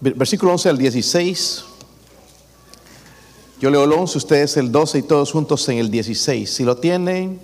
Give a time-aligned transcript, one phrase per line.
[0.00, 1.64] Versículo 11 al 16.
[3.60, 6.50] Yo leo el 11, ustedes el 12 y todos juntos en el 16.
[6.50, 7.38] Si lo tienen.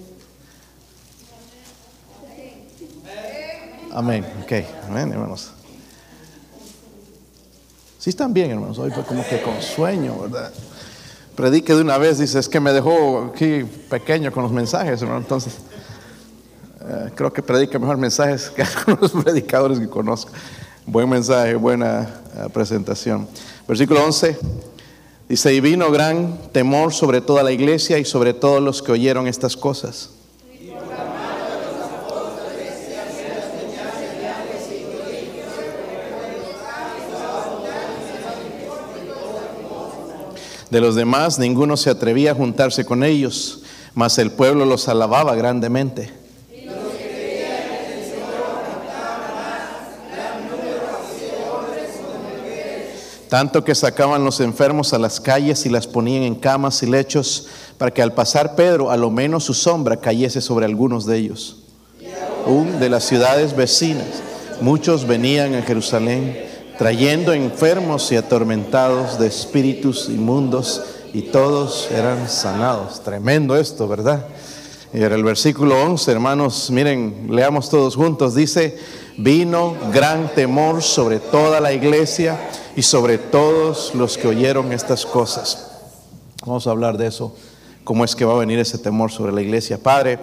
[3.93, 4.27] Amén.
[4.43, 4.53] Ok,
[4.89, 5.51] amén, hermanos.
[7.99, 8.79] Sí están bien, hermanos.
[8.79, 10.53] Hoy fue como que con sueño, ¿verdad?
[11.35, 15.21] Predique de una vez, dice, es que me dejó aquí pequeño con los mensajes, hermano.
[15.21, 15.55] Entonces,
[16.81, 20.33] eh, creo que predica mejor mensajes que algunos predicadores que conozco.
[20.89, 23.27] Buen mensaje, buena eh, presentación.
[23.67, 24.39] Versículo 11
[25.29, 29.27] dice, y vino gran temor sobre toda la iglesia y sobre todos los que oyeron
[29.27, 30.11] estas cosas.
[40.71, 45.35] De los demás ninguno se atrevía a juntarse con ellos, mas el pueblo los alababa
[45.35, 46.26] grandemente.
[53.29, 57.49] Tanto que sacaban los enfermos a las calles y las ponían en camas y lechos,
[57.79, 61.59] para que al pasar Pedro, a lo menos su sombra cayese sobre algunos de ellos.
[62.47, 64.07] Un de las ciudades vecinas,
[64.61, 66.45] muchos venían a Jerusalén,
[66.79, 73.03] trayendo enfermos y atormentados de espíritus inmundos, y todos eran sanados.
[73.03, 74.27] Tremendo esto, ¿verdad?
[74.93, 78.79] Y era el versículo 11, hermanos, miren, leamos todos juntos, dice,
[79.17, 82.39] vino gran temor sobre toda la iglesia
[82.77, 85.71] y sobre todos los que oyeron estas cosas.
[86.45, 87.35] Vamos a hablar de eso,
[87.85, 89.83] cómo es que va a venir ese temor sobre la iglesia.
[89.83, 90.19] Padre,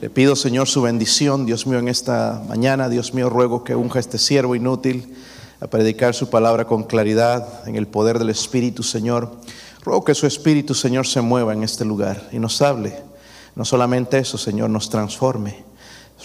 [0.00, 4.00] le pido Señor su bendición, Dios mío, en esta mañana, Dios mío, ruego que unja
[4.00, 5.14] este siervo inútil
[5.60, 9.30] a predicar su palabra con claridad, en el poder del Espíritu, Señor.
[9.84, 12.98] Ruego que su Espíritu, Señor, se mueva en este lugar y nos hable.
[13.54, 15.62] No solamente eso, Señor, nos transforme.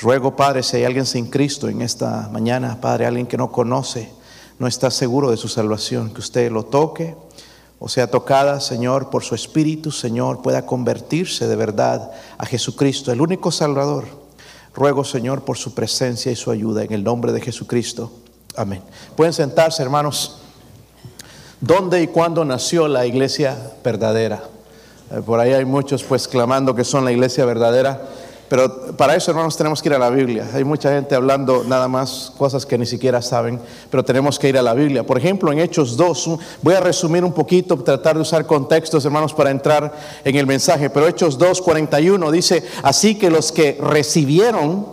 [0.01, 4.16] Ruego, Padre, si hay alguien sin Cristo en esta mañana, Padre, alguien que no conoce,
[4.59, 7.15] no está seguro de su salvación, que usted lo toque
[7.79, 13.21] o sea tocada, Señor, por su Espíritu, Señor, pueda convertirse de verdad a Jesucristo, el
[13.21, 14.05] único Salvador.
[14.73, 18.11] Ruego, Señor, por su presencia y su ayuda en el nombre de Jesucristo.
[18.55, 18.81] Amén.
[19.15, 20.39] Pueden sentarse, hermanos.
[21.61, 24.43] ¿Dónde y cuándo nació la iglesia verdadera?
[25.11, 28.01] Eh, por ahí hay muchos pues clamando que son la iglesia verdadera.
[28.49, 30.47] Pero para eso, hermanos, tenemos que ir a la Biblia.
[30.53, 33.59] Hay mucha gente hablando nada más cosas que ni siquiera saben,
[33.89, 35.05] pero tenemos que ir a la Biblia.
[35.05, 36.29] Por ejemplo, en Hechos 2,
[36.61, 39.93] voy a resumir un poquito, tratar de usar contextos, hermanos, para entrar
[40.23, 40.89] en el mensaje.
[40.89, 44.85] Pero Hechos 2, 41 dice, así que los que recibieron,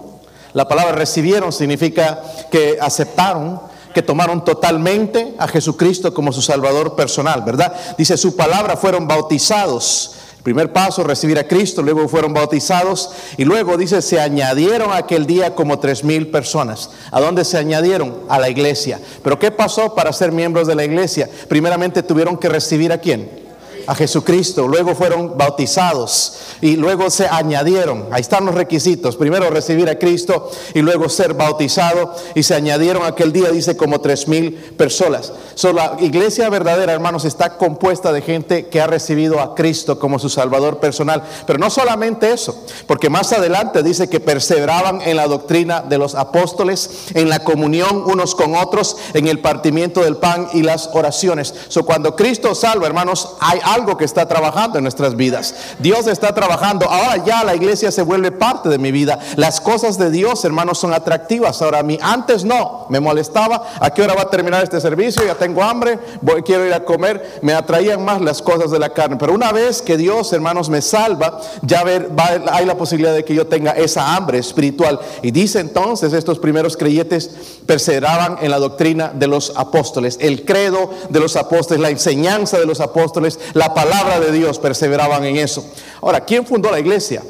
[0.53, 3.61] la palabra recibieron significa que aceptaron,
[3.95, 7.73] que tomaron totalmente a Jesucristo como su Salvador personal, ¿verdad?
[7.97, 13.79] Dice, su palabra fueron bautizados Primer paso, recibir a Cristo, luego fueron bautizados y luego
[13.79, 16.91] dice, se añadieron aquel día como tres mil personas.
[17.11, 18.15] ¿A dónde se añadieron?
[18.29, 19.01] A la iglesia.
[19.23, 21.31] Pero ¿qué pasó para ser miembros de la iglesia?
[21.49, 23.44] Primeramente tuvieron que recibir a quién?
[23.87, 28.07] A Jesucristo, luego fueron bautizados y luego se añadieron.
[28.11, 29.17] Ahí están los requisitos.
[29.17, 34.01] Primero recibir a Cristo y luego ser bautizado y se añadieron aquel día, dice, como
[34.01, 35.33] tres mil personas.
[35.55, 40.19] So, la iglesia verdadera, hermanos, está compuesta de gente que ha recibido a Cristo como
[40.19, 41.23] su Salvador personal.
[41.47, 46.15] Pero no solamente eso, porque más adelante dice que perseveraban en la doctrina de los
[46.15, 51.55] apóstoles, en la comunión unos con otros, en el partimiento del pan y las oraciones.
[51.69, 55.55] So, cuando Cristo salva, hermanos, hay algo que está trabajando en nuestras vidas.
[55.79, 56.89] Dios está trabajando.
[56.89, 59.19] Ahora ya la iglesia se vuelve parte de mi vida.
[59.37, 61.61] Las cosas de Dios, hermanos, son atractivas.
[61.63, 63.63] Ahora a mí antes no, me molestaba.
[63.81, 65.25] ¿A qué hora va a terminar este servicio?
[65.25, 65.99] Ya tengo hambre,
[66.45, 67.41] quiero ir a comer.
[67.43, 69.17] Me atraían más las cosas de la carne.
[69.17, 72.11] Pero una vez que Dios, hermanos, me salva, ya ver,
[72.53, 75.01] hay la posibilidad de que yo tenga esa hambre espiritual.
[75.23, 77.31] Y dice entonces estos primeros creyentes
[77.67, 82.67] perseveraban en la doctrina de los apóstoles, el credo de los apóstoles, la enseñanza de
[82.67, 85.65] los apóstoles, la la palabra de Dios, perseveraban en eso.
[86.03, 87.23] Ahora, ¿quién fundó la iglesia?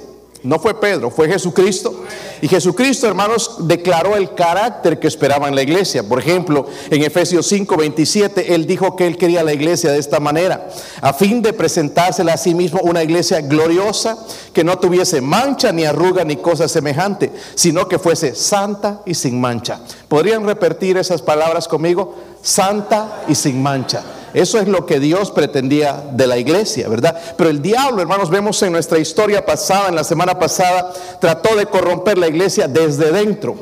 [0.43, 2.05] No fue Pedro, fue Jesucristo.
[2.43, 6.03] Y Jesucristo, hermanos, declaró el carácter que esperaba en la iglesia.
[6.03, 10.21] Por ejemplo, en Efesios 5, 27, él dijo que él quería la iglesia de esta
[10.21, 10.69] manera,
[11.01, 14.19] a fin de presentársela a sí mismo una iglesia gloriosa,
[14.53, 19.41] que no tuviese mancha, ni arruga, ni cosa semejante, sino que fuese santa y sin
[19.41, 19.81] mancha.
[20.09, 22.17] ¿Podrían repetir esas palabras conmigo?
[22.43, 24.03] Santa y sin mancha.
[24.35, 27.17] Eso es lo que Dios pretendía de la iglesia, ¿verdad?
[27.37, 31.67] Pero el diablo, hermanos, vemos en nuestra historia pasada, en la semana pasada, trató de
[31.67, 33.55] corromper la iglesia desde dentro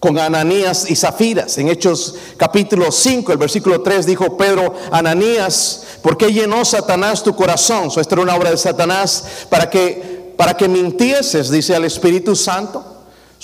[0.00, 1.56] con Ananías y Zafiras.
[1.56, 7.34] En Hechos capítulo 5, el versículo 3 dijo Pedro, Ananías, ¿por qué llenó Satanás tu
[7.36, 7.92] corazón?
[7.92, 12.34] So, esta era una obra de Satanás para que, para que mintieses, dice al Espíritu
[12.34, 12.93] Santo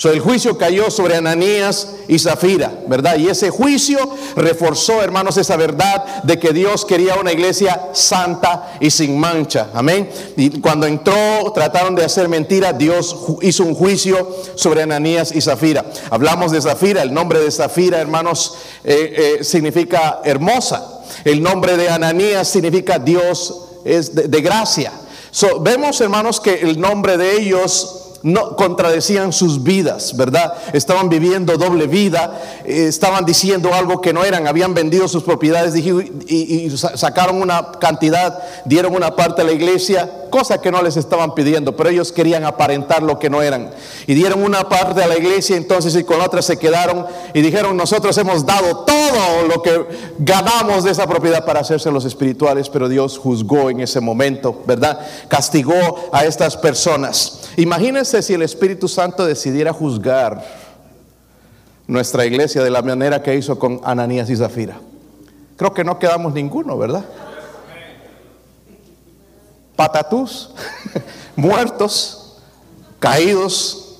[0.09, 3.17] El juicio cayó sobre Ananías y Zafira, ¿verdad?
[3.17, 3.99] Y ese juicio
[4.35, 9.67] reforzó, hermanos, esa verdad de que Dios quería una iglesia santa y sin mancha.
[9.73, 10.09] Amén.
[10.37, 15.85] Y cuando entró, trataron de hacer mentira, Dios hizo un juicio sobre Ananías y Zafira.
[16.09, 21.01] Hablamos de Zafira, el nombre de Zafira, hermanos, eh, eh, significa hermosa.
[21.23, 24.91] El nombre de Ananías significa Dios es de, gracia.
[25.31, 30.53] So, vemos, hermanos, que el nombre de ellos no contradecían sus vidas, ¿verdad?
[30.73, 35.75] Estaban viviendo doble vida, eh, estaban diciendo algo que no eran, habían vendido sus propiedades
[35.75, 41.33] y, sacaron una cantidad, dieron una parte a la iglesia, cosa que no les estaban
[41.33, 43.71] pidiendo, pero ellos querían aparentar lo que no eran.
[44.07, 47.75] Y dieron una parte a la iglesia entonces y con otra se quedaron y dijeron,
[47.75, 49.85] nosotros hemos dado todo lo que
[50.19, 54.99] ganamos de esa propiedad para hacerse los espirituales, pero Dios juzgó en ese momento, ¿verdad?
[55.27, 57.39] Castigó a estas personas.
[57.57, 60.43] Imagínense si el Espíritu Santo decidiera juzgar
[61.87, 64.79] nuestra iglesia de la manera que hizo con Ananías y Zafira.
[65.55, 67.05] Creo que no quedamos ninguno, ¿verdad?
[69.75, 70.49] Patatús,
[71.35, 72.41] muertos,
[72.99, 73.99] caídos,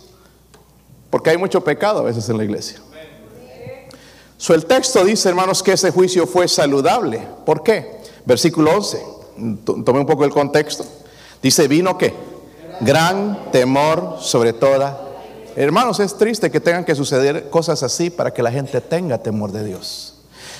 [1.09, 2.79] porque hay mucho pecado a veces en la iglesia.
[4.37, 7.21] So, el texto dice, hermanos, que ese juicio fue saludable.
[7.45, 8.01] ¿Por qué?
[8.25, 9.03] Versículo 11.
[9.63, 10.83] Tome un poco el contexto.
[11.43, 12.30] Dice, vino que
[12.81, 14.99] gran temor sobre toda.
[15.55, 19.51] Hermanos, es triste que tengan que suceder cosas así para que la gente tenga temor
[19.51, 20.15] de Dios.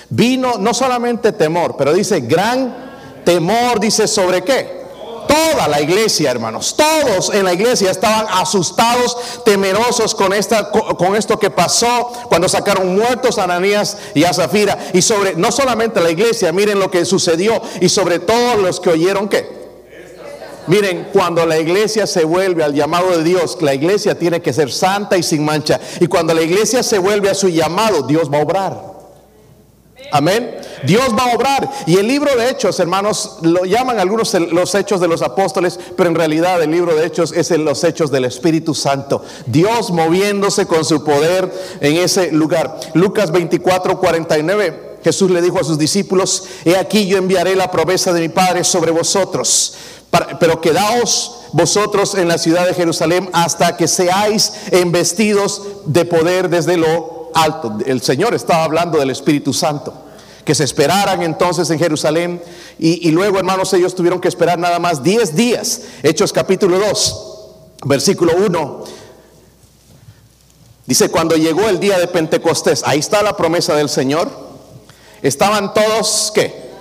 [0.10, 2.92] Vino no solamente temor, pero dice gran
[3.24, 4.82] temor, dice sobre qué?
[5.28, 11.40] Toda la iglesia, hermanos, todos en la iglesia estaban asustados, temerosos con, esta, con esto
[11.40, 14.78] que pasó cuando sacaron muertos a Ananías y a Zafira.
[14.94, 18.90] Y sobre, no solamente la iglesia, miren lo que sucedió, y sobre todos los que
[18.90, 19.61] oyeron que
[20.72, 24.72] Miren, cuando la iglesia se vuelve al llamado de Dios, la iglesia tiene que ser
[24.72, 25.82] santa y sin mancha.
[26.00, 28.82] Y cuando la iglesia se vuelve a su llamado, Dios va a obrar.
[30.14, 30.56] Amén.
[30.86, 31.70] Dios va a obrar.
[31.88, 36.10] Y el libro de Hechos, hermanos, lo llaman algunos los hechos de los apóstoles, pero
[36.10, 39.26] en realidad el libro de Hechos es los hechos del Espíritu Santo.
[39.48, 41.52] Dios moviéndose con su poder
[41.82, 42.80] en ese lugar.
[42.94, 44.92] Lucas 24, 49.
[45.04, 48.64] Jesús le dijo a sus discípulos, he aquí yo enviaré la promesa de mi Padre
[48.64, 49.74] sobre vosotros
[50.40, 56.78] pero quedaos vosotros en la ciudad de Jerusalén hasta que seáis embestidos de poder desde
[56.78, 57.78] lo alto.
[57.86, 59.94] El Señor estaba hablando del Espíritu Santo.
[60.44, 62.42] Que se esperaran entonces en Jerusalén
[62.80, 65.82] y, luego, hermanos, ellos tuvieron que esperar nada más 10 días.
[66.02, 67.16] Hechos capítulo 2,
[67.86, 68.84] versículo 1.
[70.88, 74.30] Dice, cuando llegó el día de Pentecostés, ahí está la promesa del Señor.
[75.22, 76.72] Estaban todos, ¿qué?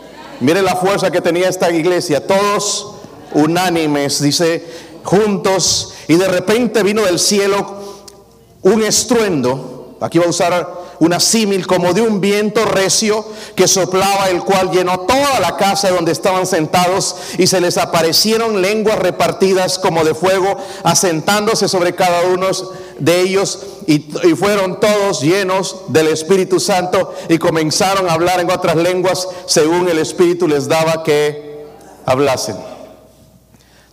[0.41, 2.94] Mire la fuerza que tenía esta iglesia, todos
[3.32, 4.65] unánimes, dice,
[5.05, 7.81] juntos, y de repente vino del cielo
[8.62, 14.29] un estruendo, aquí va a usar una símil como de un viento recio que soplaba,
[14.29, 19.79] el cual llenó toda la casa donde estaban sentados y se les aparecieron lenguas repartidas
[19.79, 22.47] como de fuego, asentándose sobre cada uno
[22.99, 28.50] de ellos y, y fueron todos llenos del Espíritu Santo y comenzaron a hablar en
[28.50, 31.67] otras lenguas según el Espíritu les daba que
[32.05, 32.69] hablasen.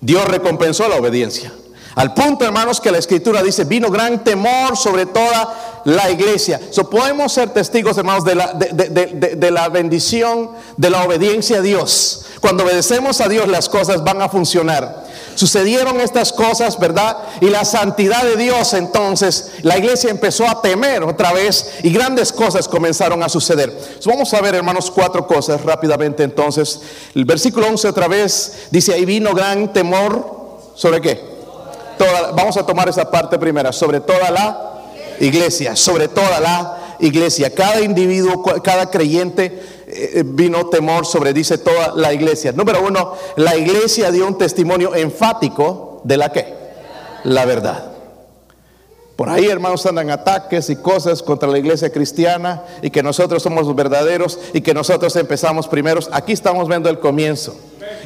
[0.01, 1.51] Dios recompensó la obediencia.
[1.97, 6.61] Al punto, hermanos, que la escritura dice, vino gran temor sobre toda la iglesia.
[6.69, 12.27] So, podemos ser testigos, hermanos, de la, de, la bendición, de la obediencia a Dios.
[12.39, 15.06] Cuando obedecemos a Dios, las cosas van a funcionar.
[15.37, 17.15] Sucedieron estas cosas, ¿verdad?
[17.41, 22.33] Y la santidad de Dios, entonces, la iglesia empezó a temer otra vez y grandes
[22.33, 23.71] cosas comenzaron a suceder.
[24.03, 26.23] vamos a ver, hermanos, cuatro cosas rápidamente.
[26.23, 26.81] Entonces,
[27.13, 30.37] el versículo 11 otra vez dice, ahí vino gran temor.
[30.73, 31.37] ¿Sobre qué?
[32.35, 34.81] vamos a tomar esa parte primera, sobre toda la
[35.19, 37.53] iglesia, sobre toda la iglesia.
[37.53, 39.76] Cada individuo, cada creyente
[40.25, 42.51] vino temor sobre, dice toda la iglesia.
[42.51, 46.53] Número uno, la iglesia dio un testimonio enfático de la que?
[47.23, 47.91] La verdad.
[49.15, 53.65] Por ahí, hermanos, andan ataques y cosas contra la iglesia cristiana y que nosotros somos
[53.65, 56.07] los verdaderos y que nosotros empezamos primeros.
[56.11, 57.55] Aquí estamos viendo el comienzo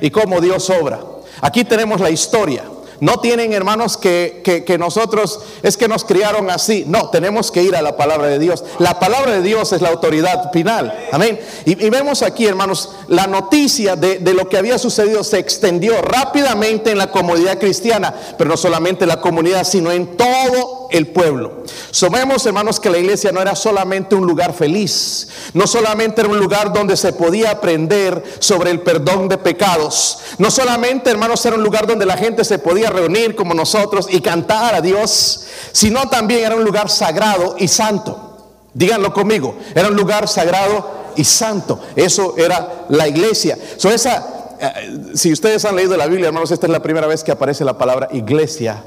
[0.01, 1.01] y cómo Dios obra.
[1.41, 2.63] Aquí tenemos la historia.
[3.01, 6.85] No tienen hermanos que, nosotros es que nos criaron así.
[6.87, 8.63] No, tenemos que ir a la palabra de Dios.
[8.77, 11.07] La palabra de Dios es la autoridad final.
[11.11, 11.39] Amén.
[11.65, 16.91] Y, vemos aquí, hermanos, la noticia de, de, lo que había sucedido se extendió rápidamente
[16.91, 21.63] en la comunidad cristiana, pero no solamente en la comunidad, sino en todo el pueblo.
[21.91, 26.37] Somos hermanos que la iglesia no era solamente un lugar feliz, no solamente era un
[26.37, 31.63] lugar donde se podía aprender sobre el perdón de pecados, no solamente hermanos era un
[31.63, 36.45] lugar donde la gente se podía reunir como nosotros y cantar a Dios, sino también
[36.45, 38.27] era un lugar sagrado y santo.
[38.73, 41.79] Díganlo conmigo, era un lugar sagrado y santo.
[41.95, 43.57] Eso era la iglesia.
[43.77, 47.23] So esa, eh, si ustedes han leído la Biblia, hermanos, esta es la primera vez
[47.23, 48.85] que aparece la palabra iglesia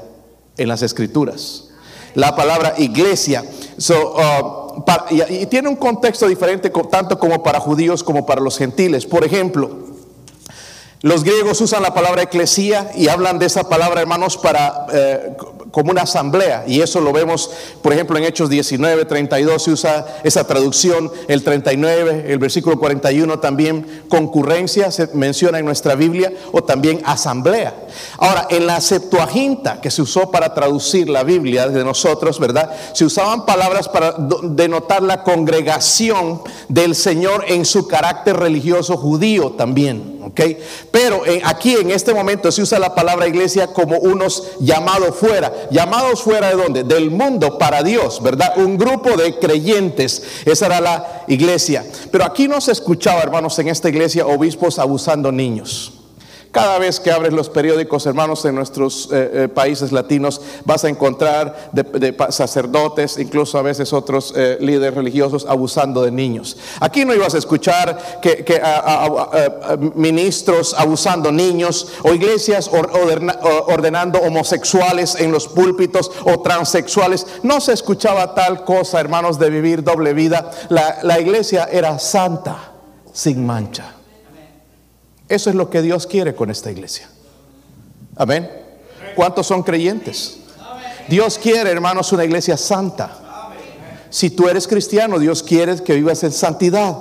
[0.57, 1.65] en las escrituras.
[2.15, 3.43] La palabra iglesia.
[3.89, 9.05] Uh, y, tiene un contexto diferente tanto como para judíos como para los gentiles.
[9.05, 9.69] Por ejemplo,
[11.01, 15.37] los griegos usan la palabra eclesía y hablan de esa palabra, hermanos, para eh,
[15.75, 16.63] como una asamblea.
[16.65, 17.51] Y eso lo vemos,
[17.81, 23.39] por ejemplo, en Hechos 19, 32 se usa esa traducción, el 39, el versículo 41
[23.39, 27.73] también, concurrencia se menciona en nuestra Biblia, o también asamblea.
[28.17, 32.71] Ahora, en la Septuaginta que se usó para traducir la Biblia de nosotros, ¿verdad?
[32.93, 40.14] Se usaban palabras para denotar la congregación del Señor en su carácter religioso judío también.
[40.25, 40.41] ¿Ok?
[40.91, 45.51] Pero aquí en este momento se usa la palabra iglesia como unos llamados fuera.
[45.71, 46.83] ¿Llamados fuera de dónde?
[46.83, 48.57] Del mundo para Dios, ¿verdad?
[48.57, 50.23] Un grupo de creyentes.
[50.45, 51.85] Esa era la iglesia.
[52.11, 56.04] Pero aquí no se escuchaba, hermanos, en esta iglesia obispos abusando niños.
[56.55, 60.87] Cada vez que abres los periódicos, hermanos, en nuestros eh, eh, países latinos, vas a
[60.87, 66.55] encontrar de, sacerdotes, incluso a veces otros eh, líderes religiosos, abusando de niños.
[66.79, 68.45] Aquí no ibas a escuchar que,
[69.95, 77.27] ministros abusando niños o iglesias ordenando homosexuales en los púlpitos o transexuales.
[77.43, 80.49] No se escuchaba tal cosa, hermanos, de vivir doble vida.
[80.69, 82.71] la iglesia era santa,
[83.11, 83.95] sin mancha.
[85.27, 87.09] Eso es lo que Dios quiere con esta iglesia.
[88.15, 88.49] Amén.
[89.15, 90.37] ¿Cuántos son creyentes?
[91.07, 93.21] Dios quiere, hermanos, una iglesia santa.
[94.09, 96.97] Si tú eres cristiano, Dios quiere que vivas en santidad.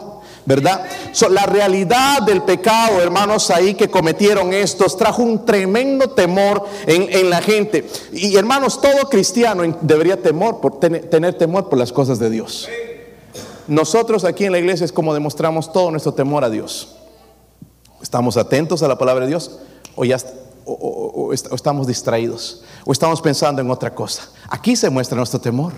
[0.47, 0.85] ¿Verdad?
[1.31, 7.40] la realidad del pecado, hermanos, ahí que cometieron estos, trajo un tremendo temor en, la
[7.40, 7.88] gente.
[8.12, 12.69] Y hermanos, todo cristiano debería temor por tener temor por las cosas de Dios.
[13.69, 16.95] Nosotros aquí en la iglesia es como demostramos todo nuestro temor a Dios.
[18.04, 19.61] ¿Estamos atentos a la palabra de Dios?
[19.96, 20.18] ¿O ya
[21.52, 22.62] estamos distraídos?
[22.84, 24.28] ¿O estamos pensando en otra cosa?
[24.50, 25.73] Aquí se muestra nuestro temor.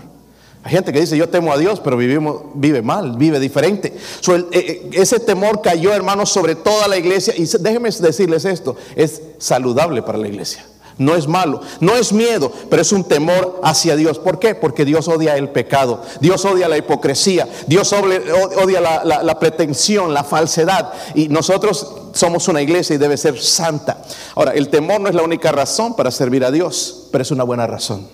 [0.61, 3.95] Hay gente que dice, yo temo a Dios, pero vivimos, vive mal, vive diferente.
[4.27, 7.33] Eh, eh, ese temor cayó, hermanos, sobre toda la iglesia.
[7.37, 10.65] Y déjenme decirles esto, es saludable para la iglesia.
[10.97, 14.17] No es malo, no es miedo, pero es un temor hacia Dios.
[14.17, 14.55] ¿Por qué?
[14.55, 20.91] Porque Dios odia el pecado, Dios odia la hipocresía, Dios odia la, pretensión, la falsedad.
[21.13, 24.01] Y nosotros somos una iglesia y debe ser santa.
[24.35, 27.43] Ahora, el temor no es la única razón para servir a Dios, pero es una
[27.43, 28.07] buena razón.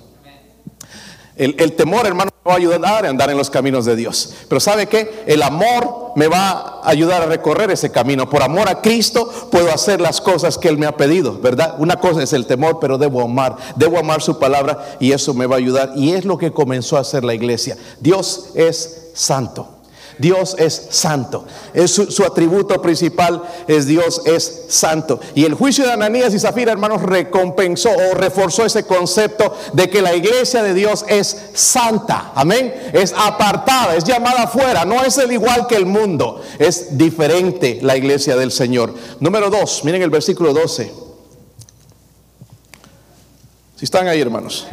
[1.36, 4.34] El, temor, hermano, va a ayudar a andar en los caminos de Dios.
[4.50, 5.24] Pero ¿sabe qué?
[5.26, 8.30] El amor me va a ayudar a recorrer ese camino.
[8.30, 11.76] Por amor a Cristo puedo hacer las cosas que Él me ha pedido, ¿verdad?
[11.80, 13.56] Una cosa es el temor, pero debo amar.
[13.76, 15.94] Debo amar su palabra y eso me va a ayudar.
[15.96, 17.78] Y es lo que comenzó a hacer la iglesia.
[18.00, 19.83] Dios es santo.
[20.18, 21.46] Dios es santo.
[21.74, 25.20] Es su, atributo principal es Dios es santo.
[25.36, 30.02] Y el juicio de Ananías y Zafira, hermanos, recompensó o reforzó ese concepto de que
[30.02, 32.32] la iglesia de Dios es santa.
[32.36, 32.74] Amén.
[32.94, 34.86] Es apartada, es llamada afuera.
[34.86, 36.42] No es el igual que el mundo.
[36.60, 38.94] Es diferente la iglesia del Señor.
[39.20, 40.92] Número dos, miren el versículo 12.
[43.76, 44.68] Si están ahí, hermanos.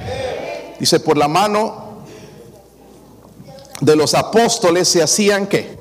[0.79, 1.90] Dice, por la mano
[3.81, 5.79] de los apóstoles se hacían qué?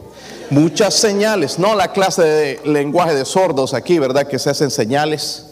[0.49, 4.27] Muchas señales, no la clase de lenguaje de sordos aquí, ¿verdad?
[4.27, 5.45] Que se hacen señales.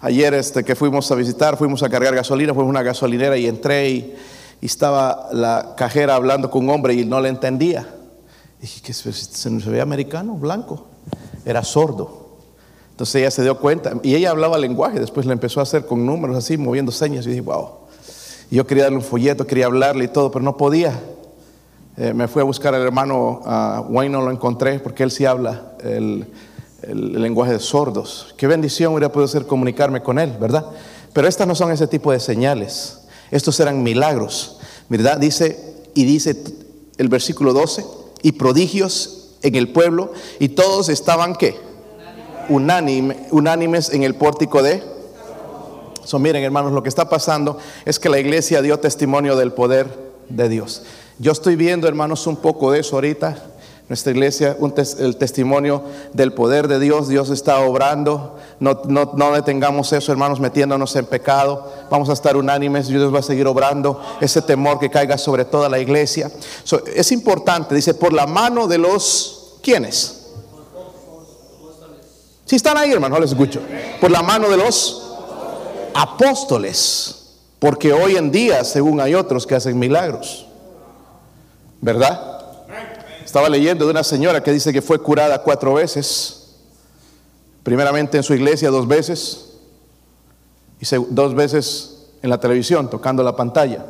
[0.00, 3.46] Ayer este, que fuimos a visitar, fuimos a cargar gasolina, fuimos a una gasolinera y
[3.46, 4.14] entré y,
[4.60, 7.88] estaba la cajera hablando con un hombre y no le entendía.
[8.60, 10.86] Dije que se, se veía americano, blanco,
[11.44, 12.28] era sordo.
[12.90, 16.04] Entonces ella se dio cuenta y ella hablaba lenguaje, después le empezó a hacer con
[16.04, 17.87] números así, moviendo señas y dije, wow.
[18.50, 20.98] Yo quería darle un folleto, quería hablarle y todo, pero no podía.
[21.98, 23.42] Eh, me fui a buscar al hermano
[23.88, 26.26] Wayne, no lo encontré porque él sí habla el,
[26.86, 28.34] lenguaje de sordos.
[28.38, 30.64] Qué bendición hubiera podido ser comunicarme con él, ¿verdad?
[31.12, 33.00] Pero estas no son ese tipo de señales.
[33.30, 35.18] Estos eran milagros, ¿verdad?
[35.18, 36.42] Dice, y dice
[36.96, 37.84] el versículo 12,
[38.22, 41.56] y prodigios en el pueblo, y todos estaban, ¿qué?
[42.48, 44.82] Unánime, unánimes en el pórtico de
[46.08, 49.88] So, miren, hermanos, lo que está pasando es que la iglesia dio testimonio del poder
[50.30, 50.80] de Dios.
[51.18, 53.36] Yo estoy viendo, hermanos, un poco de eso ahorita.
[53.90, 54.56] nuestra iglesia,
[55.00, 55.82] el testimonio
[56.14, 57.08] del poder de Dios.
[57.08, 58.38] Dios está obrando.
[58.58, 61.70] No, no, detengamos eso, hermanos, metiéndonos en pecado.
[61.90, 62.88] Vamos a estar unánimes.
[62.88, 64.02] Dios va a seguir obrando.
[64.22, 66.30] Ese temor que caiga sobre toda la iglesia.
[66.94, 70.30] es importante, dice, por la mano de los, ¿quiénes?
[72.46, 73.60] Si están ahí, hermanos, no les escucho.
[74.00, 75.04] Por la mano de los
[75.98, 77.24] apóstoles.
[77.58, 80.46] Porque hoy en día, según hay otros que hacen milagros.
[81.80, 82.38] ¿Verdad?
[83.24, 86.54] Estaba leyendo de una señora que dice que fue curada cuatro veces.
[87.64, 89.46] Primeramente en su iglesia dos veces
[90.80, 93.84] y dos veces en la televisión tocando la pantalla.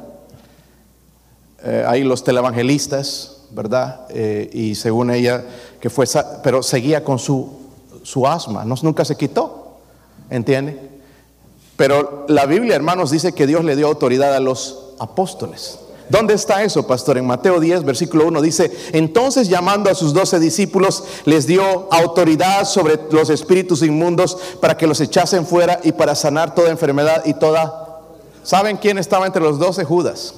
[1.62, 4.06] Eh, ahí los televangelistas, ¿verdad?
[4.08, 5.44] Eh, y según ella,
[5.80, 6.06] que fue,
[6.42, 7.58] pero seguía con su,
[8.02, 9.78] su asma, no, nunca se quitó,
[10.30, 10.97] ¿entiende?
[11.78, 15.78] Pero la Biblia, hermanos, dice que Dios le dio autoridad a los apóstoles.
[16.08, 17.18] ¿Dónde está eso, pastor?
[17.18, 22.64] En Mateo 10, versículo 1 dice, entonces llamando a sus doce discípulos, les dio autoridad
[22.64, 27.34] sobre los espíritus inmundos para que los echasen fuera y para sanar toda enfermedad y
[27.34, 28.00] toda...
[28.42, 29.84] ¿Saben quién estaba entre los doce?
[29.84, 30.34] Judas.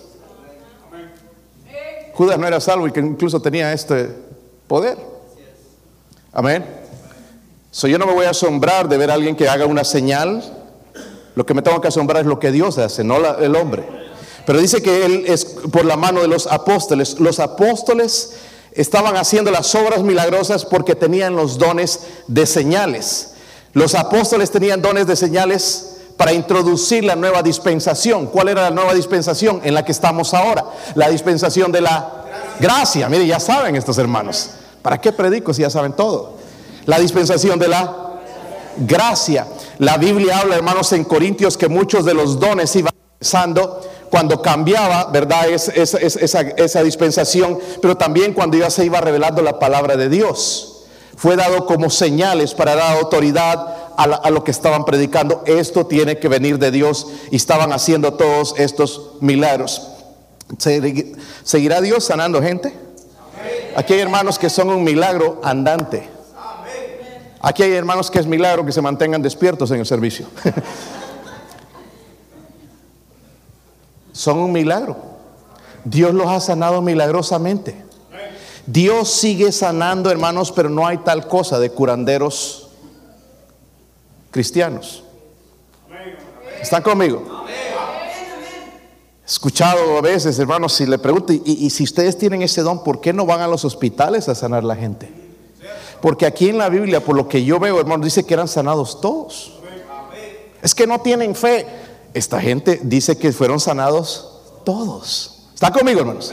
[2.13, 4.11] Judas no era salvo y que incluso tenía este
[4.69, 4.99] poder.
[6.35, 6.67] Amén.
[7.71, 10.59] So, yo no me voy a asombrar de ver a alguien que haga una señal.
[11.35, 13.87] Lo que me tengo que asombrar es lo que Dios hace, no el hombre.
[14.47, 17.21] Pero dice que él es por la mano de los apóstoles.
[17.21, 18.33] Los apóstoles
[18.73, 23.35] estaban haciendo las obras milagrosas porque tenían los dones de señales.
[23.73, 28.27] Los apóstoles tenían dones de señales para introducir la nueva dispensación.
[28.27, 30.65] ¿Cuál era la nueva dispensación en la que estamos ahora?
[30.95, 32.25] La dispensación de la
[32.59, 33.09] gracia.
[33.09, 34.51] Mire, ya saben estos hermanos.
[34.83, 36.35] ¿Para qué predico si ya saben todo?
[36.87, 38.10] La dispensación de la
[38.77, 39.47] gracia.
[39.79, 45.05] La Biblia habla, hermanos, en Corintios que muchos de los dones iban empezando cuando cambiaba,
[45.05, 45.49] ¿verdad?
[45.49, 50.85] Es, esa, dispensación, pero también cuando ya se iba revelando la palabra de Dios.
[51.17, 55.43] Fue dado como señales para dar autoridad a, lo que estaban predicando.
[55.47, 59.83] Esto tiene que venir de Dios y estaban haciendo todos estos milagros.
[61.45, 62.75] ¿Seguirá Dios sanando gente?
[63.77, 66.09] Aquí hay hermanos que son un milagro andante.
[67.41, 70.27] Aquí hay hermanos que es milagro que se mantengan despiertos en el servicio.
[74.13, 74.97] son un milagro.
[75.85, 77.83] Dios los ha sanado milagrosamente.
[78.67, 82.69] Dios sigue sanando, hermanos, pero no hay tal cosa de curanderos
[84.31, 85.03] cristianos.
[86.61, 87.47] ¿Están conmigo?
[89.27, 93.01] Escuchado a veces, hermanos, si le pregunto, y, y, si ustedes tienen ese don, ¿por
[93.01, 95.20] qué no van a los hospitales a sanar la gente?
[96.01, 99.01] Porque aquí en la Biblia, por lo que yo veo, hermanos, dice que eran sanados
[99.01, 99.53] todos.
[100.63, 101.67] Es que no tienen fe.
[102.15, 105.45] Esta gente dice que fueron sanados todos.
[105.55, 106.33] ¿Está conmigo, hermanos?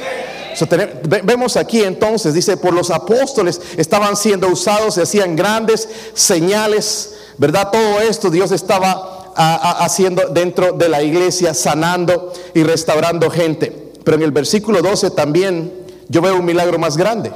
[1.24, 7.70] vemos aquí entonces, dice, por los apóstoles estaban siendo usados, se hacían grandes señales, ¿verdad?
[7.72, 13.92] Todo esto Dios estaba haciendo dentro de la iglesia, sanando y restaurando gente.
[14.04, 15.72] Pero en el versículo 12 también
[16.10, 17.32] yo veo un milagro más grande.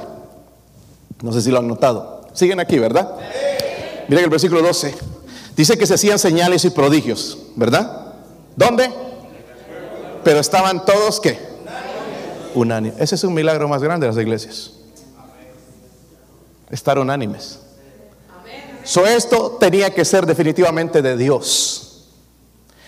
[1.22, 2.11] No sé si lo han notado.
[2.32, 3.16] Siguen aquí, ¿verdad?
[4.08, 4.94] Miren el versículo 12.
[5.56, 8.14] Dice que se hacían señales y prodigios, ¿verdad?
[8.56, 8.90] ¿Dónde?
[10.24, 11.38] Pero estaban todos qué?
[12.54, 13.00] Unánimes.
[13.00, 14.72] Ese es un milagro más grande de las iglesias.
[16.70, 17.58] Estar unánimes.
[18.84, 21.81] So esto tenía que ser definitivamente de Dios.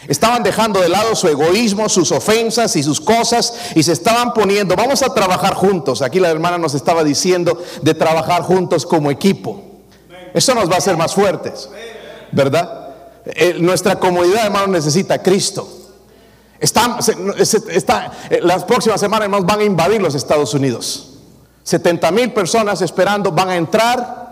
[0.08, 4.76] Estaban dejando de lado su egoísmo, sus ofensas y sus cosas y se estaban poniendo,
[4.76, 6.02] vamos a trabajar juntos.
[6.02, 9.62] Aquí la hermana nos estaba diciendo de trabajar juntos como equipo.
[10.34, 11.70] Eso nos va a hacer más fuertes,
[12.32, 12.84] ¿verdad?
[13.24, 15.68] Eh, nuestra comunidad, hermanos, necesita a Cristo.
[16.60, 16.98] Está,
[18.30, 21.10] eh, las próximas semanas, hermanos, van a invadir los Estados Unidos.
[21.62, 24.24] 70 mil personas esperando van a entrar.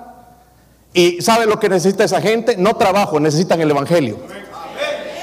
[0.95, 2.57] ¿Y sabe lo que necesita esa gente?
[2.57, 4.19] No trabajo, necesitan el Evangelio.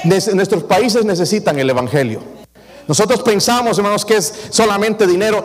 [0.04, 2.20] Nuestros países necesitan el Evangelio.
[2.90, 5.44] Nosotros pensamos, hermanos, que es solamente dinero.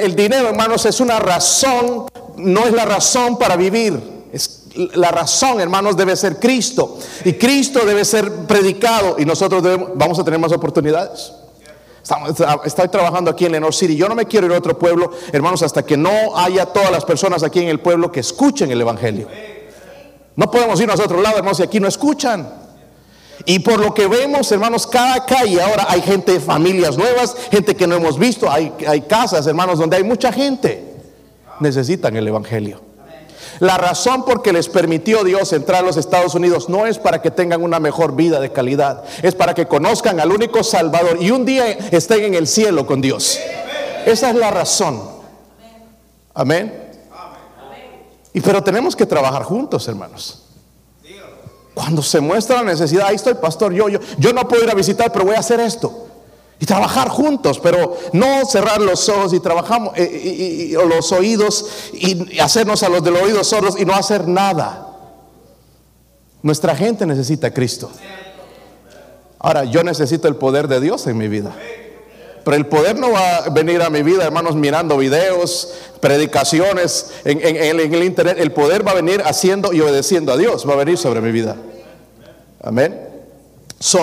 [0.00, 4.00] el dinero, hermanos, es una razón, no es la razón para vivir.
[4.32, 4.60] Es
[4.94, 6.98] la razón, hermanos, debe ser Cristo.
[7.24, 9.62] Y Cristo debe ser predicado y nosotros
[9.94, 11.32] vamos a tener más oportunidades.
[12.64, 13.96] estoy trabajando aquí en Lenore City.
[13.96, 17.04] Yo no me quiero ir a otro pueblo, hermanos, hasta que no haya todas las
[17.04, 19.28] personas aquí en el pueblo que escuchen el Evangelio.
[20.36, 22.59] No podemos irnos a otro lado, hermanos, y aquí no escuchan.
[23.46, 27.86] Y por lo que vemos, hermanos, cada calle ahora hay gente, familias nuevas, gente que
[27.86, 30.84] no hemos visto, hay, hay casas, hermanos, donde hay mucha gente.
[31.60, 32.80] Necesitan el Evangelio.
[33.60, 37.20] La razón por que les permitió Dios entrar a los Estados Unidos no es para
[37.20, 41.30] que tengan una mejor vida de calidad, es para que conozcan al único Salvador y
[41.30, 43.38] un día estén en el cielo con Dios.
[44.06, 45.02] Esa es la razón.
[46.32, 46.90] Amén.
[48.32, 50.49] Y pero tenemos que trabajar juntos, hermanos.
[51.74, 54.74] Cuando se muestra la necesidad, ahí estoy, pastor, yo, yo, yo no puedo ir a
[54.74, 56.06] visitar, pero voy a hacer esto.
[56.58, 62.38] Y trabajar juntos, pero no cerrar los ojos y trabajamos eh, y, los oídos y
[62.38, 64.88] hacernos a los de los oídos sordos y no hacer nada.
[66.42, 67.90] Nuestra gente necesita a Cristo.
[69.38, 71.54] Ahora, yo necesito el poder de Dios en mi vida.
[72.44, 77.40] Pero el poder no va a venir a mi vida, hermanos, mirando videos, predicaciones en,
[77.44, 78.36] en el internet.
[78.38, 80.68] El poder va a venir haciendo y obedeciendo a Dios.
[80.68, 81.56] Va a venir sobre mi vida.
[82.62, 83.09] Amén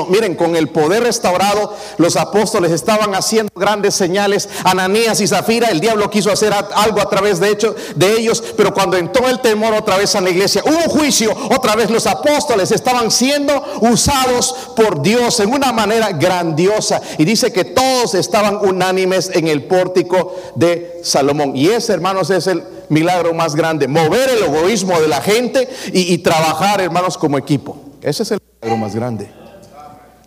[0.09, 4.49] miren, con el poder restaurado, los apóstoles estaban haciendo grandes señales.
[4.63, 8.73] Ananías y Zafira, el diablo quiso hacer algo a través de, hecho, de ellos, pero
[8.73, 12.71] cuando entró el temor otra vez a la iglesia, hubo juicio, otra vez los apóstoles
[12.71, 16.99] estaban siendo usados por Dios en una manera grandiosa.
[17.19, 21.55] Y dice que todos estaban unánimes en el pórtico de Salomón.
[21.55, 26.17] Y ese, hermanos, es el milagro más grande, mover el egoísmo de la gente y
[26.17, 27.77] trabajar, hermanos, como equipo.
[28.01, 29.46] Ese es el milagro más grande.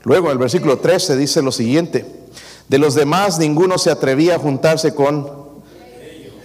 [0.02, 2.06] Luego en el versículo 13 dice lo siguiente,
[2.68, 5.28] de los demás ninguno se atrevía a juntarse con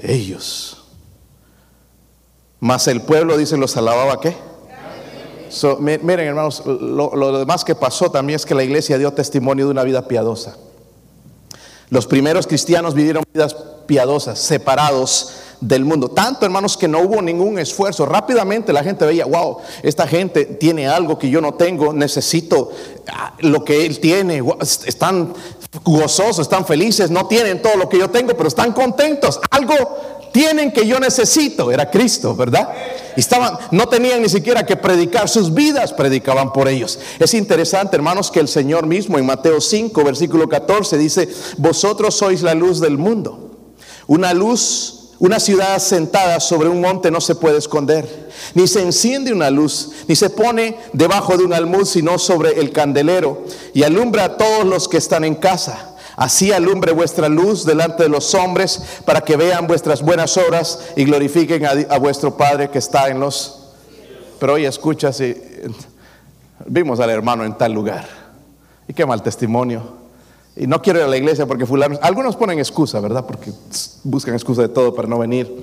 [0.02, 0.84] ellos.
[2.60, 4.36] Mas el pueblo, dice, los alababa qué?
[5.80, 9.72] miren hermanos, lo, lo demás que pasó también es que la iglesia dio testimonio de
[9.72, 10.58] una vida piadosa.
[11.90, 16.10] Los primeros cristianos vivieron vidas piadosas, separados del mundo.
[16.10, 18.06] Tanto, hermanos, que no hubo ningún esfuerzo.
[18.06, 22.72] Rápidamente la gente veía, wow, esta gente tiene algo que yo no tengo, necesito
[23.08, 24.44] ah, lo que él tiene.
[24.86, 25.34] Están
[25.84, 29.40] gozosos, están felices, no tienen todo lo que yo tengo, pero están contentos.
[29.50, 29.74] Algo
[30.36, 32.68] tienen que yo necesito, era Cristo, ¿verdad?
[33.16, 37.00] Estaban, no tenían ni siquiera que predicar, sus vidas predicaban por ellos.
[37.20, 42.42] Es interesante, hermanos, que el Señor mismo en Mateo 5, versículo 14 dice, vosotros sois
[42.42, 43.52] la luz del mundo.
[44.08, 49.32] Una luz una ciudad sentada sobre un monte no se puede esconder, ni se enciende
[49.32, 54.26] una luz, ni se pone debajo de un almud, sino sobre el candelero, y alumbra
[54.26, 55.96] a todos los que están en casa.
[56.18, 61.06] Así alumbre vuestra luz delante de los hombres, para que vean vuestras buenas obras y
[61.06, 63.62] glorifiquen a, vuestro Padre que está en los...
[64.40, 65.36] Pero hoy escucha si
[66.66, 68.08] vimos al hermano en tal lugar.
[68.88, 70.05] Y qué mal testimonio.
[70.56, 72.00] Y no quiero ir a la iglesia porque fulano.
[72.02, 73.26] Algunos ponen excusa, ¿verdad?
[73.26, 73.52] Porque
[74.04, 75.54] buscan excusa de todo para no venir.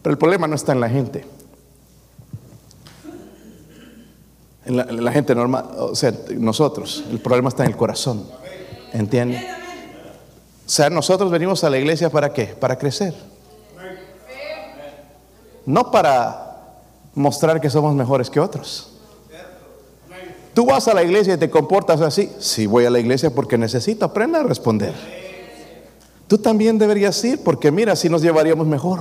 [0.00, 1.26] Pero el problema no está en la gente.
[4.64, 7.04] En la, gente normal, o sea, nosotros.
[7.10, 8.24] El problema está en el corazón.
[8.92, 9.42] ¿Entienden?
[10.66, 12.46] O sea, nosotros venimos a la iglesia para qué?
[12.46, 13.14] Para crecer.
[15.66, 16.78] No para
[17.14, 18.91] mostrar que somos mejores que otros.
[20.54, 22.30] Tú vas a la iglesia y te comportas así.
[22.38, 24.04] Sí, voy a la iglesia porque necesito.
[24.04, 24.92] Aprenda a responder.
[26.26, 29.00] Tú también deberías ir porque mira, si nos llevaríamos mejor.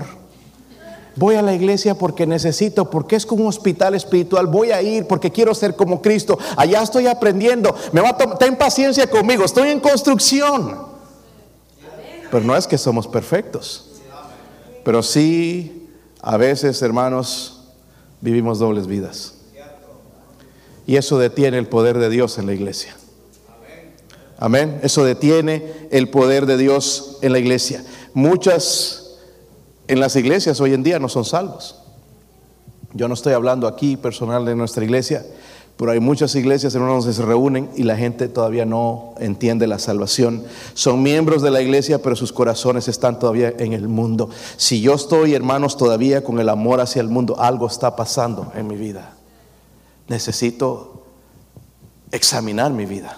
[1.16, 4.48] Voy a la iglesia porque necesito, porque es como un hospital espiritual.
[4.48, 6.40] Voy a ir porque quiero ser como Cristo.
[6.56, 7.76] Allá estoy aprendiendo.
[7.92, 9.44] Me va a ten paciencia conmigo.
[9.44, 10.90] Estoy en construcción.
[12.32, 14.02] Pero no es que somos perfectos.
[14.86, 15.90] Pero sí,
[16.22, 17.62] a veces, hermanos,
[18.22, 19.41] vivimos dobles vidas.
[20.92, 22.94] Y eso detiene el poder de Dios en la iglesia.
[24.38, 24.82] Amén.
[24.84, 27.82] Eso detiene el poder de Dios en la iglesia.
[28.14, 29.16] Muchas
[29.88, 31.78] en las iglesias hoy en día no son salvos.
[32.94, 35.26] Yo no estoy hablando aquí personal de nuestra iglesia,
[35.78, 39.80] pero hay muchas iglesias en donde se reúnen y la gente todavía no entiende la
[39.80, 40.44] salvación.
[40.74, 44.30] Son miembros de la iglesia, pero sus corazones están todavía en el mundo.
[44.58, 48.68] Si yo estoy, hermanos, todavía con el amor hacia el mundo, algo está pasando en
[48.68, 49.21] mi vida
[50.12, 51.06] necesito
[52.12, 53.18] examinar mi vida.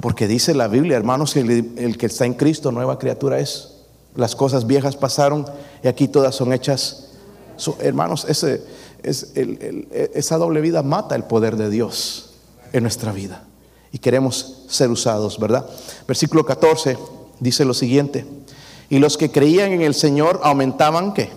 [0.00, 3.76] Porque dice la Biblia, hermanos, que el, que está en Cristo, nueva criatura es.
[4.14, 5.46] Las cosas viejas pasaron
[5.82, 7.10] y aquí todas son hechas.
[7.80, 8.44] hermanos, es
[9.02, 12.30] esa doble vida mata el poder de Dios
[12.72, 13.44] en nuestra vida.
[13.92, 15.66] Y queremos ser usados, ¿verdad?
[16.06, 16.98] Versículo 14
[17.40, 18.26] dice lo siguiente.
[18.90, 21.30] Y los que creían en el Señor aumentaban qué?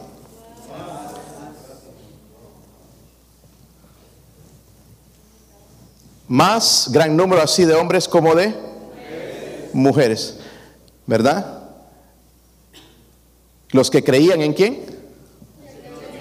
[6.32, 8.56] Más gran número así de hombres como de
[9.74, 10.38] mujeres,
[11.06, 11.64] ¿verdad?
[13.72, 14.86] Los que creían en quién?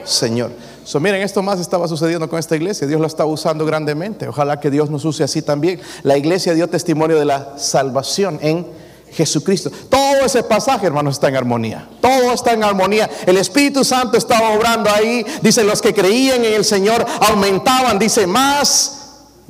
[0.02, 0.50] Señor.
[0.82, 2.88] So, miren, esto más estaba sucediendo con esta iglesia.
[2.88, 4.26] Dios lo está usando grandemente.
[4.26, 5.80] Ojalá que Dios nos use así también.
[6.02, 8.66] La iglesia dio testimonio de la salvación en
[9.12, 9.70] Jesucristo.
[9.88, 11.88] Todo ese pasaje, hermanos, está en armonía.
[12.00, 13.08] Todo está en armonía.
[13.26, 15.24] El Espíritu Santo estaba obrando ahí.
[15.40, 17.96] Dice, los que creían en el Señor aumentaban.
[17.96, 18.99] Dice, más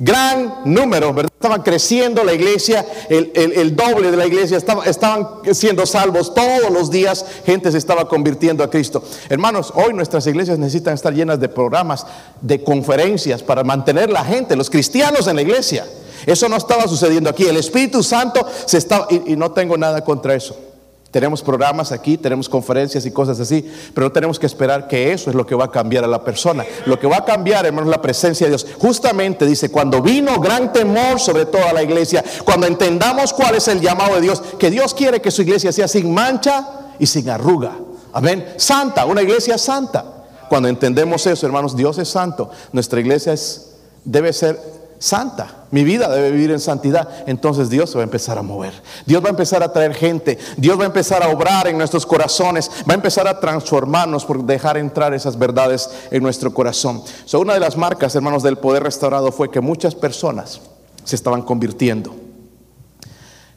[0.03, 1.31] gran número, ¿verdad?
[1.31, 7.23] Estaban creciendo la iglesia, el, doble de la iglesia, estaban siendo salvos todos los días,
[7.45, 9.03] gente se estaba convirtiendo a Cristo.
[9.29, 12.05] Hermanos, hoy nuestras iglesias necesitan estar llenas de programas,
[12.41, 15.85] de conferencias para mantener la gente, los cristianos en la iglesia.
[16.25, 17.45] Eso no estaba sucediendo aquí.
[17.45, 20.70] El Espíritu Santo se estaba, y no tengo nada contra eso.
[21.11, 25.29] Tenemos programas aquí, tenemos conferencias y cosas así, pero no tenemos que esperar que eso
[25.29, 26.65] es lo que va a cambiar a la persona.
[26.85, 28.65] Lo que va a cambiar, hermanos, la presencia de Dios.
[28.79, 33.81] Justamente dice, cuando vino gran temor sobre toda la iglesia, cuando entendamos cuál es el
[33.81, 36.65] llamado de Dios, que Dios quiere que su iglesia sea sin mancha
[36.97, 37.73] y sin arruga.
[38.13, 38.53] Amén.
[38.55, 40.05] Santa, una iglesia santa.
[40.47, 42.49] Cuando entendemos eso, hermanos, Dios es santo.
[42.71, 43.71] Nuestra iglesia es,
[44.05, 45.65] debe ser santa.
[45.71, 47.09] Mi vida debe vivir en santidad.
[47.25, 48.71] Entonces Dios se va a empezar a mover.
[49.05, 50.37] Dios va a empezar a traer gente.
[50.57, 52.69] Dios va a empezar a obrar en nuestros corazones.
[52.87, 57.01] Va a empezar a transformarnos por dejar entrar esas verdades en nuestro corazón.
[57.25, 60.61] So, una de las marcas, hermanos, del poder restaurado fue que muchas personas
[61.03, 62.15] se estaban convirtiendo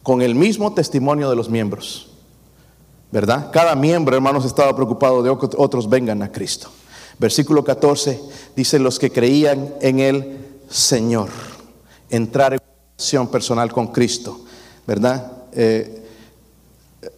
[0.03, 2.09] con el mismo testimonio de los miembros.
[3.13, 3.51] ¿Verdad?
[3.53, 6.71] Cada miembro, hermanos, estaba preocupado de que otros vengan a Cristo.
[7.19, 8.21] Versículo 14
[8.57, 10.44] dice los que creían en Él
[10.75, 11.29] Señor.
[12.11, 12.61] Entrar en
[12.99, 14.41] relación personal con Cristo,
[14.85, 15.31] ¿verdad?
[15.53, 16.03] Eh,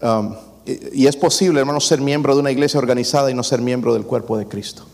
[0.02, 0.34] um,
[0.92, 4.04] y es posible, hermano, ser miembro de una iglesia organizada y no ser miembro del
[4.04, 4.84] cuerpo de Cristo.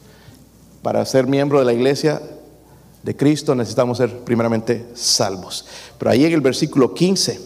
[0.80, 2.22] Para ser miembro de la iglesia
[3.02, 5.64] de Cristo necesitamos ser primeramente salvos.
[5.98, 7.40] Pero ahí en el versículo 15,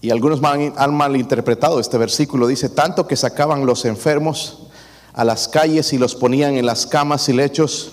[0.00, 4.61] y algunos han malinterpretado este versículo, dice, tanto que sacaban los enfermos
[5.14, 7.92] a las calles y los ponían en las camas y lechos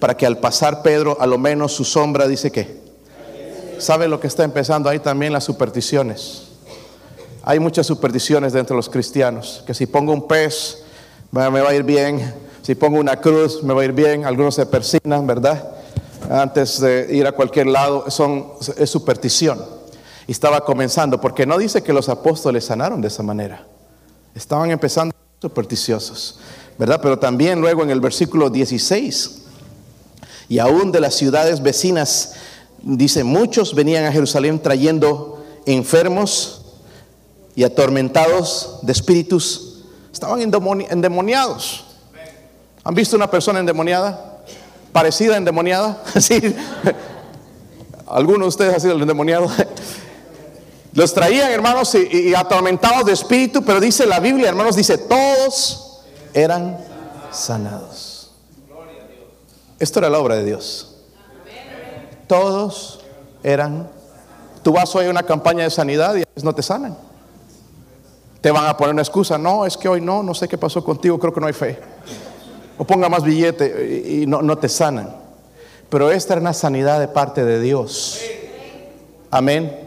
[0.00, 2.84] para que al pasar Pedro, a lo menos su sombra dice que.
[3.78, 5.32] ¿Sabe lo que está empezando ahí también?
[5.32, 6.44] Las supersticiones.
[7.42, 10.82] Hay muchas supersticiones dentro de los cristianos, que si pongo un pez,
[11.30, 14.56] me va a ir bien, si pongo una cruz, me va a ir bien, algunos
[14.56, 15.72] se persignan, ¿verdad?
[16.28, 19.64] Antes de ir a cualquier lado, son, es superstición.
[20.26, 23.64] Y estaba comenzando, porque no dice que los apóstoles sanaron de esa manera.
[24.34, 26.38] Estaban empezando supersticiosos,
[26.78, 27.00] ¿verdad?
[27.02, 29.42] Pero también luego en el versículo 16,
[30.48, 32.34] y aún de las ciudades vecinas,
[32.82, 36.62] dice, muchos venían a Jerusalén trayendo enfermos
[37.54, 41.84] y atormentados de espíritus, estaban endemoniados.
[42.84, 44.42] ¿Han visto una persona endemoniada?
[44.92, 46.02] ¿Parecida endemoniada?
[46.20, 46.40] ¿Sí?
[48.06, 49.50] ¿Alguno de ustedes ha sido el endemoniado?
[50.96, 56.00] Los traían, hermanos, y, atormentados de espíritu, pero dice la Biblia, hermanos, dice, todos
[56.32, 56.78] eran
[57.30, 58.32] sanados.
[59.78, 60.96] Esto era la obra de Dios.
[62.26, 63.00] Todos
[63.42, 63.90] eran.
[64.62, 66.96] Tú vas hoy a una campaña de sanidad y no te sanan.
[68.40, 69.36] Te van a poner una excusa.
[69.36, 71.78] No, es que hoy no, no sé qué pasó contigo, creo que no hay fe.
[72.78, 75.14] O ponga más billete y no, no te sanan.
[75.90, 78.18] Pero esta era una sanidad de parte de Dios.
[79.30, 79.85] Amén.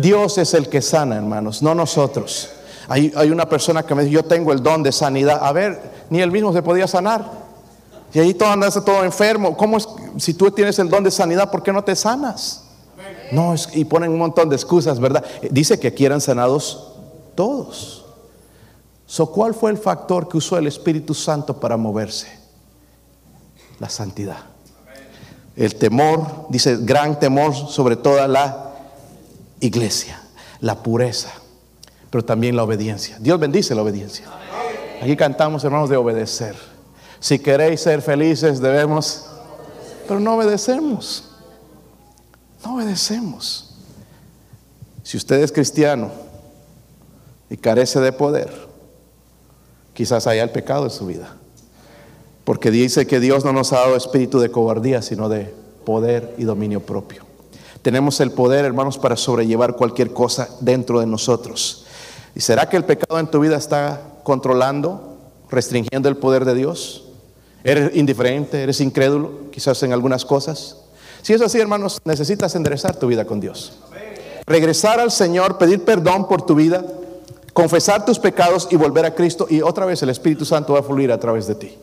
[0.00, 2.50] Dios es el que sana, hermanos, no nosotros.
[2.88, 5.40] Hay, una persona que me dice, yo tengo el don de sanidad.
[5.42, 7.30] A ver, ni él mismo se podía sanar.
[8.14, 9.56] Y ahí todo andas todo enfermo.
[9.56, 9.86] ¿Cómo es?
[10.16, 12.64] Si tú tienes el don de sanidad, ¿por qué no te sanas?
[13.30, 15.22] No, y ponen un montón de excusas, ¿verdad?
[15.50, 16.94] Dice que quieran sanados
[17.34, 18.06] todos.
[19.06, 22.28] So, ¿Cuál fue el factor que usó el Espíritu Santo para moverse?
[23.80, 24.38] La santidad.
[25.56, 28.67] El temor, dice, gran temor sobre toda la
[29.60, 30.20] iglesia,
[30.60, 31.32] la pureza,
[32.10, 33.16] pero también la obediencia.
[33.20, 34.26] Dios bendice la obediencia.
[35.02, 36.56] Aquí cantamos, hermanos, de obedecer.
[37.20, 39.26] Si queréis ser felices, debemos,
[40.06, 41.30] pero no obedecemos.
[42.64, 43.74] No obedecemos.
[45.02, 46.10] Si usted es cristiano
[47.48, 48.52] y carece de poder,
[49.94, 51.36] quizás haya el pecado en su vida.
[52.44, 56.44] Porque dice que Dios no nos ha dado espíritu de cobardía, sino de poder y
[56.44, 57.27] dominio propio.
[57.82, 61.84] Tenemos el poder, hermanos, para sobrellevar cualquier cosa dentro de nosotros.
[62.34, 65.16] ¿Y será que el pecado en tu vida está controlando,
[65.50, 67.04] restringiendo el poder de Dios?
[67.64, 68.62] ¿Eres indiferente?
[68.62, 69.50] ¿Eres incrédulo?
[69.50, 70.76] Quizás en algunas cosas.
[71.22, 73.78] Si es así, hermanos, necesitas enderezar tu vida con Dios.
[74.46, 76.84] Regresar al Señor, pedir perdón por tu vida,
[77.52, 79.46] confesar tus pecados y volver a Cristo.
[79.50, 81.76] Y otra vez el Espíritu Santo va a fluir a través de ti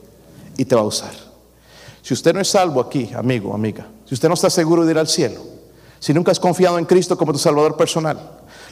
[0.57, 1.11] y te va a usar.
[2.01, 4.97] Si usted no es salvo aquí, amigo, amiga, si usted no está seguro de ir
[4.97, 5.54] al cielo,
[6.05, 8.19] si nunca has confiado en Cristo como tu Salvador personal,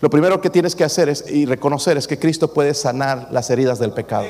[0.01, 3.49] lo primero que tienes que hacer es, y reconocer es que Cristo puede sanar las
[3.49, 4.27] heridas del pecado.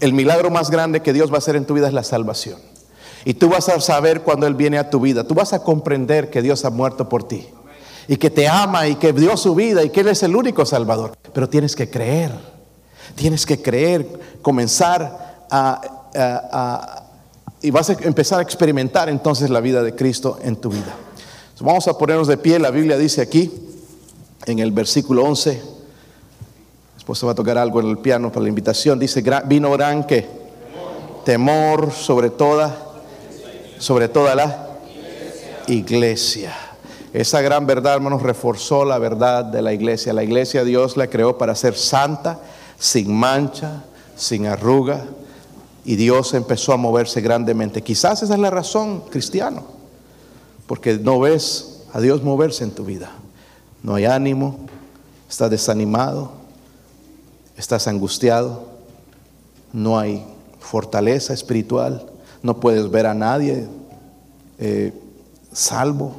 [0.00, 2.58] El milagro más grande que Dios va a hacer en tu vida es la salvación.
[3.24, 5.22] Y tú vas a saber cuando Él viene a tu vida.
[5.22, 7.46] Tú vas a comprender que Dios ha muerto por ti.
[8.08, 10.66] Y que te ama y que dio su vida y que Él es el único
[10.66, 11.16] Salvador.
[11.32, 12.32] Pero tienes que creer.
[13.14, 14.04] Tienes que creer,
[14.42, 15.80] comenzar a
[16.12, 17.02] a-
[17.62, 21.05] y vas a empezar a experimentar entonces la vida de Cristo en tu vida.
[21.60, 23.50] Vamos a ponernos de pie, la Biblia dice aquí,
[24.44, 25.60] en el versículo 11,
[26.94, 29.70] después se va a tocar algo en el piano para la invitación, dice, "Gra- vino
[29.72, 30.26] gran que
[31.24, 32.76] temor sobre toda,
[33.78, 34.68] sobre toda la
[35.66, 36.54] iglesia.
[37.12, 40.12] Esa gran verdad, hermanos, reforzó la verdad de la iglesia.
[40.12, 42.38] La iglesia Dios la creó para ser santa,
[42.78, 43.82] sin mancha,
[44.14, 45.04] sin arruga,
[45.86, 47.82] y Dios empezó a moverse grandemente.
[47.82, 49.64] Quizás esa es la razón, cristiano,
[50.66, 53.10] porque no ves a Dios moverse en tu vida.
[53.82, 54.58] No hay ánimo,
[55.28, 56.32] estás desanimado,
[57.56, 58.68] estás angustiado,
[59.72, 60.24] no hay
[60.58, 62.06] fortaleza espiritual,
[62.42, 63.66] no puedes ver a nadie
[64.58, 64.92] eh,
[65.52, 66.14] salvo.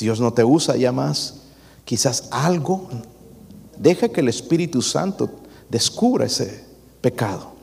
[0.00, 1.42] Dios no te usa ya más.
[1.84, 2.88] Quizás algo,
[3.78, 5.30] deja que el Espíritu Santo
[5.68, 6.64] descubra ese
[7.00, 7.53] pecado.